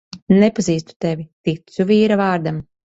Nepazīstu 0.43 0.97
tevi, 1.07 1.29
ticu 1.51 1.91
vīra 1.95 2.23
vārdam. 2.27 2.63